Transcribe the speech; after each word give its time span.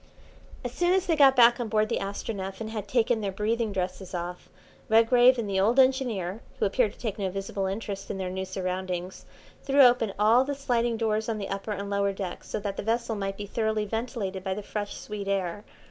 As 0.65 0.71
soon 0.71 0.93
as 0.95 1.05
they 1.05 1.15
got 1.15 1.35
back 1.35 1.59
on 1.59 1.67
board 1.67 1.87
the 1.87 1.99
Astronef 1.99 2.59
and 2.59 2.71
had 2.71 2.87
taken 2.87 3.21
their 3.21 3.31
breathing 3.31 3.71
dresses 3.71 4.15
off, 4.15 4.49
Redgrave 4.89 5.37
and 5.37 5.47
the 5.47 5.59
old 5.59 5.77
engineer, 5.79 6.41
who 6.57 6.65
appeared 6.65 6.93
to 6.93 6.97
take 6.99 7.19
no 7.19 7.29
visible 7.29 7.67
interest 7.67 8.09
in 8.09 8.17
their 8.17 8.31
new 8.31 8.45
surroundings, 8.45 9.27
threw 9.61 9.81
open 9.85 10.11
all 10.17 10.43
the 10.43 10.55
sliding 10.55 10.97
doors 10.97 11.29
on 11.29 11.37
the 11.37 11.49
upper 11.49 11.71
and 11.73 11.91
lower 11.91 12.13
decks 12.13 12.49
so 12.49 12.59
that 12.61 12.77
the 12.77 12.81
vessel 12.83 13.15
might 13.15 13.37
be 13.37 13.45
thoroughly 13.45 13.85
ventilated 13.85 14.43
by 14.43 14.55
the 14.55 14.63
fresh 14.63 14.95
sweet 14.97 15.27
air. 15.27 15.63